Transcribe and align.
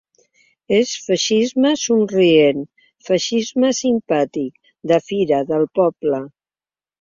És 0.75 0.93
feixisme 1.09 1.73
somrient, 1.81 2.63
feixisme 3.09 3.71
simpàtic, 3.81 4.51
de 4.93 5.01
fira, 5.11 5.45
del 5.53 5.69
poble. 5.83 6.25